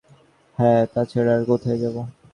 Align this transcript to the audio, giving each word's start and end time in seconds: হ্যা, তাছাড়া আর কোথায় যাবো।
হ্যা, 0.57 0.71
তাছাড়া 0.93 1.31
আর 1.37 1.43
কোথায় 1.45 1.77
যাবো। 1.77 2.01